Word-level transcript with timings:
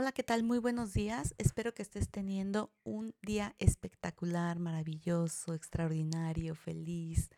Hola, 0.00 0.12
¿qué 0.12 0.22
tal? 0.22 0.44
Muy 0.44 0.60
buenos 0.60 0.92
días. 0.92 1.34
Espero 1.38 1.74
que 1.74 1.82
estés 1.82 2.08
teniendo 2.08 2.72
un 2.84 3.16
día 3.20 3.56
espectacular, 3.58 4.60
maravilloso, 4.60 5.54
extraordinario, 5.54 6.54
feliz. 6.54 7.30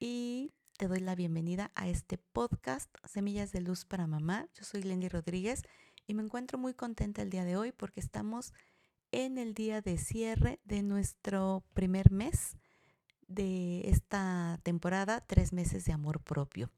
Y 0.00 0.50
te 0.76 0.88
doy 0.88 0.98
la 0.98 1.14
bienvenida 1.14 1.70
a 1.76 1.86
este 1.86 2.18
podcast 2.18 2.92
Semillas 3.04 3.52
de 3.52 3.60
Luz 3.60 3.84
para 3.84 4.08
Mamá. 4.08 4.48
Yo 4.54 4.64
soy 4.64 4.82
Lendy 4.82 5.08
Rodríguez 5.08 5.62
y 6.08 6.14
me 6.14 6.24
encuentro 6.24 6.58
muy 6.58 6.74
contenta 6.74 7.22
el 7.22 7.30
día 7.30 7.44
de 7.44 7.56
hoy 7.56 7.70
porque 7.70 8.00
estamos 8.00 8.52
en 9.12 9.38
el 9.38 9.54
día 9.54 9.80
de 9.80 9.96
cierre 9.96 10.58
de 10.64 10.82
nuestro 10.82 11.62
primer 11.74 12.10
mes 12.10 12.56
de 13.28 13.88
esta 13.88 14.58
temporada, 14.64 15.20
tres 15.20 15.52
meses 15.52 15.84
de 15.84 15.92
amor 15.92 16.20
propio. 16.24 16.72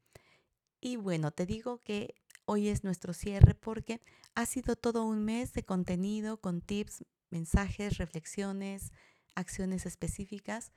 Y 0.79 0.95
bueno, 0.97 1.31
te 1.31 1.47
digo 1.47 1.81
que 1.83 2.13
hoy 2.47 2.69
es 2.69 2.83
nuestro 2.83 3.13
cierre 3.13 3.53
porque 3.53 4.01
ha 4.33 4.45
sido 4.45 4.75
todo 4.75 5.03
un 5.03 5.23
mes 5.23 5.53
de 5.53 5.63
contenido 5.63 6.37
con 6.37 6.61
tips, 6.61 7.03
mensajes, 7.29 7.97
reflexiones, 7.97 8.93
acciones 9.35 9.85
específicas 9.85 10.71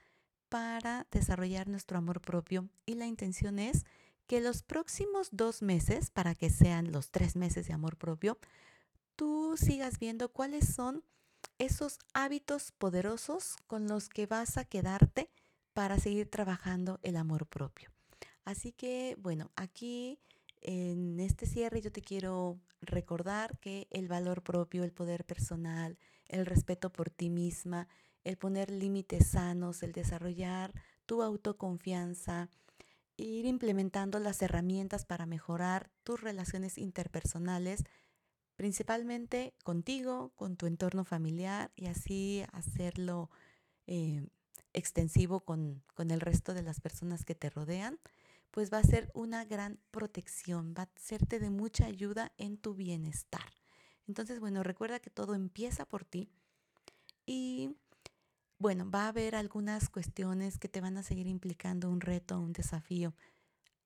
para 0.49 1.07
desarrollar 1.13 1.69
nuestro 1.69 1.97
amor 1.97 2.21
propio. 2.21 2.69
Y 2.87 2.95
la 2.95 3.07
intención 3.07 3.61
es 3.61 3.85
que 4.27 4.41
los 4.41 4.63
próximos 4.63 5.29
dos 5.31 5.63
meses, 5.63 6.11
para 6.11 6.35
que 6.35 6.51
sean 6.51 6.91
los 6.91 7.11
tres 7.11 7.37
meses 7.37 7.69
de 7.69 7.73
amor 7.73 7.97
propio, 7.97 8.37
tú 9.15 9.57
sigas 9.57 9.99
viendo 10.01 10.33
cuáles 10.33 10.75
son 10.75 11.05
esos 11.59 12.01
hábitos 12.15 12.73
poderosos 12.73 13.57
con 13.69 13.87
los 13.87 14.09
que 14.09 14.27
vas 14.27 14.57
a 14.57 14.65
quedarte 14.65 15.31
para 15.73 15.99
seguir 15.99 16.29
trabajando 16.29 16.99
el 17.03 17.17
amor 17.17 17.47
propio. 17.47 17.91
Así 18.45 18.73
que, 18.73 19.17
bueno, 19.21 19.53
aquí 19.55 20.19
en 20.61 21.21
este 21.21 21.47
cierre 21.47 21.81
yo 21.81 21.91
te 21.93 22.03
quiero 22.03 22.59
recordar 22.81 23.59
que 23.59 23.87
el 23.91 24.09
valor 24.09 24.43
propio, 24.43 24.85
el 24.85 24.93
poder 24.93 25.25
personal, 25.25 25.99
el 26.27 26.47
respeto 26.47 26.91
por 26.91 27.11
ti 27.11 27.31
misma, 27.31 27.89
el 28.25 28.37
poner 28.37 28.71
límites 28.71 29.29
sanos, 29.29 29.83
el 29.83 29.93
desarrollar 29.93 30.73
tu 31.07 31.23
autoconfianza, 31.23 32.49
ir 33.17 33.47
implementando 33.47 34.19
las 34.19 34.41
herramientas 34.43 35.05
para 35.05 35.27
mejorar 35.27 35.91
tus 36.05 36.21
relaciones 36.21 36.79
interpersonales, 36.79 37.85
principalmente 38.57 39.55
contigo, 39.65 40.33
con 40.37 40.57
tu 40.57 40.67
entorno 40.67 41.05
familiar 41.05 41.73
y 41.75 41.87
así 41.87 42.45
hacerlo 42.53 43.31
eh, 43.87 44.27
extensivo 44.73 45.41
con, 45.41 45.83
con 45.95 46.11
el 46.11 46.21
resto 46.21 46.55
de 46.55 46.63
las 46.63 46.81
personas 46.81 47.25
que 47.25 47.35
te 47.35 47.51
rodean 47.51 47.99
pues 48.51 48.73
va 48.73 48.79
a 48.79 48.85
ser 48.85 49.11
una 49.15 49.45
gran 49.45 49.79
protección, 49.91 50.75
va 50.77 50.85
a 50.85 50.91
serte 50.97 51.39
de 51.39 51.51
mucha 51.51 51.87
ayuda 51.87 52.33
en 52.37 52.57
tu 52.57 52.75
bienestar. 52.75 53.55
Entonces, 54.07 54.41
bueno, 54.41 54.63
recuerda 54.63 55.01
que 55.01 55.11
todo 55.11 55.35
empieza 55.35 55.85
por 55.85 56.05
ti 56.05 56.29
y 57.27 57.77
bueno, 58.59 58.91
va 58.91 59.05
a 59.05 59.09
haber 59.09 59.37
algunas 59.37 59.89
cuestiones 59.89 60.59
que 60.59 60.69
te 60.69 60.81
van 60.81 60.99
a 60.99 61.03
seguir 61.03 61.27
implicando 61.27 61.89
un 61.89 62.01
reto, 62.01 62.39
un 62.39 62.53
desafío. 62.53 63.15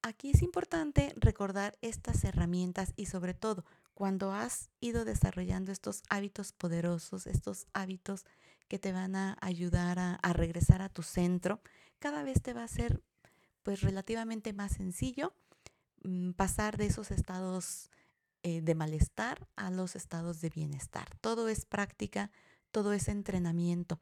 Aquí 0.03 0.31
es 0.31 0.43
importante 0.43 1.15
recordar 1.17 1.79
estas 1.81 2.25
herramientas 2.25 2.93
y 2.97 3.07
sobre 3.07 3.35
todo 3.35 3.65
cuando 3.95 4.33
has 4.33 4.71
ido 4.81 5.05
desarrollando 5.05 5.71
estos 5.71 6.03
hábitos 6.11 6.53
poderosos, 6.53 7.27
estos 7.27 7.67
hábitos 7.73 8.25
que 8.67 8.79
te 8.79 8.93
van 8.93 9.15
a 9.15 9.39
ayudar 9.41 9.99
a, 9.99 10.15
a 10.17 10.33
regresar 10.33 10.83
a 10.83 10.89
tu 10.89 11.03
centro, 11.03 11.61
cada 12.01 12.23
vez 12.23 12.43
te 12.43 12.53
va 12.53 12.65
a 12.65 12.69
ser 12.69 13.03
pues 13.65 13.81
relativamente 13.81 14.53
más 14.53 14.73
sencillo 14.73 15.35
mm, 16.05 16.33
pasar 16.33 16.77
de 16.77 16.87
esos 16.87 17.11
estados 17.11 17.91
eh, 18.45 18.61
de 18.61 18.75
malestar 18.77 19.49
a 19.57 19.71
los 19.71 19.97
estados 19.97 20.41
de 20.41 20.51
bienestar. 20.51 21.09
Todo 21.21 21.49
es 21.49 21.65
práctica, 21.65 22.31
todo 22.71 22.93
es 22.93 23.09
entrenamiento. 23.09 23.99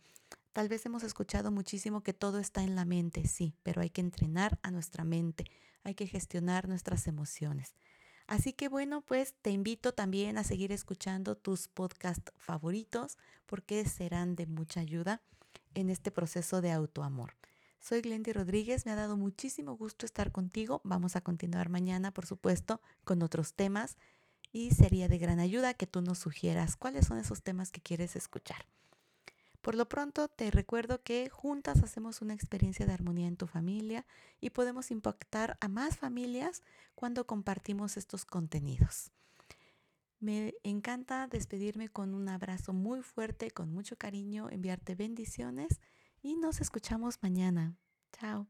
Tal 0.52 0.68
vez 0.68 0.84
hemos 0.84 1.04
escuchado 1.04 1.50
muchísimo 1.50 2.02
que 2.02 2.12
todo 2.12 2.38
está 2.40 2.62
en 2.62 2.74
la 2.74 2.84
mente, 2.84 3.26
sí, 3.26 3.54
pero 3.62 3.80
hay 3.80 3.88
que 3.88 4.02
entrenar 4.02 4.58
a 4.62 4.70
nuestra 4.70 5.04
mente, 5.04 5.46
hay 5.84 5.94
que 5.94 6.06
gestionar 6.06 6.68
nuestras 6.68 7.06
emociones. 7.06 7.74
Así 8.26 8.52
que 8.52 8.68
bueno, 8.68 9.02
pues 9.02 9.34
te 9.40 9.50
invito 9.50 9.92
también 9.92 10.36
a 10.38 10.44
seguir 10.44 10.72
escuchando 10.72 11.36
tus 11.36 11.68
podcasts 11.68 12.32
favoritos 12.36 13.18
porque 13.46 13.84
serán 13.84 14.34
de 14.34 14.46
mucha 14.46 14.80
ayuda 14.80 15.22
en 15.74 15.88
este 15.88 16.10
proceso 16.10 16.60
de 16.60 16.72
autoamor. 16.72 17.34
Soy 17.82 18.00
Glendy 18.00 18.32
Rodríguez, 18.32 18.86
me 18.86 18.92
ha 18.92 18.94
dado 18.94 19.16
muchísimo 19.16 19.76
gusto 19.76 20.06
estar 20.06 20.30
contigo. 20.30 20.80
Vamos 20.84 21.16
a 21.16 21.20
continuar 21.20 21.68
mañana, 21.68 22.14
por 22.14 22.26
supuesto, 22.26 22.80
con 23.02 23.24
otros 23.24 23.54
temas 23.54 23.96
y 24.52 24.70
sería 24.70 25.08
de 25.08 25.18
gran 25.18 25.40
ayuda 25.40 25.74
que 25.74 25.88
tú 25.88 26.00
nos 26.00 26.20
sugieras 26.20 26.76
cuáles 26.76 27.08
son 27.08 27.18
esos 27.18 27.42
temas 27.42 27.72
que 27.72 27.80
quieres 27.80 28.14
escuchar. 28.14 28.66
Por 29.62 29.74
lo 29.74 29.88
pronto, 29.88 30.28
te 30.28 30.48
recuerdo 30.52 31.02
que 31.02 31.28
juntas 31.28 31.82
hacemos 31.82 32.22
una 32.22 32.34
experiencia 32.34 32.86
de 32.86 32.92
armonía 32.92 33.26
en 33.26 33.36
tu 33.36 33.48
familia 33.48 34.06
y 34.40 34.50
podemos 34.50 34.92
impactar 34.92 35.58
a 35.60 35.66
más 35.66 35.96
familias 35.96 36.62
cuando 36.94 37.26
compartimos 37.26 37.96
estos 37.96 38.24
contenidos. 38.24 39.10
Me 40.20 40.54
encanta 40.62 41.26
despedirme 41.26 41.88
con 41.88 42.14
un 42.14 42.28
abrazo 42.28 42.72
muy 42.72 43.02
fuerte, 43.02 43.50
con 43.50 43.72
mucho 43.72 43.96
cariño, 43.98 44.50
enviarte 44.50 44.94
bendiciones 44.94 45.80
y 46.22 46.36
nos 46.36 46.60
escuchamos 46.60 47.18
mañana. 47.22 47.76
Chao. 48.12 48.48